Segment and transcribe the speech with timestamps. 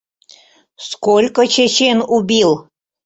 [0.87, 2.51] Сколько чечен убил?